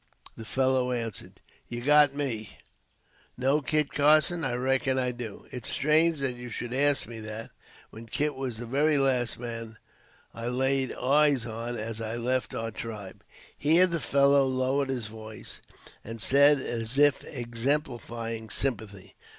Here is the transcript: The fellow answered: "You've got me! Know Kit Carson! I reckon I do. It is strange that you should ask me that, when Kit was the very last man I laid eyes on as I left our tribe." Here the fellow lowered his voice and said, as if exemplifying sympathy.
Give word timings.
The 0.35 0.45
fellow 0.45 0.91
answered: 0.91 1.41
"You've 1.67 1.85
got 1.85 2.15
me! 2.15 2.57
Know 3.37 3.61
Kit 3.61 3.91
Carson! 3.91 4.43
I 4.43 4.55
reckon 4.55 4.97
I 4.97 5.11
do. 5.11 5.45
It 5.51 5.63
is 5.67 5.71
strange 5.71 6.21
that 6.21 6.35
you 6.35 6.49
should 6.49 6.73
ask 6.73 7.05
me 7.05 7.19
that, 7.19 7.51
when 7.91 8.07
Kit 8.07 8.33
was 8.33 8.57
the 8.57 8.65
very 8.65 8.97
last 8.97 9.37
man 9.37 9.77
I 10.33 10.47
laid 10.47 10.91
eyes 10.93 11.45
on 11.45 11.75
as 11.77 12.01
I 12.01 12.15
left 12.15 12.55
our 12.55 12.71
tribe." 12.71 13.23
Here 13.55 13.85
the 13.85 13.99
fellow 13.99 14.45
lowered 14.47 14.89
his 14.89 15.05
voice 15.05 15.61
and 16.03 16.19
said, 16.19 16.57
as 16.57 16.97
if 16.97 17.23
exemplifying 17.23 18.49
sympathy. 18.49 19.13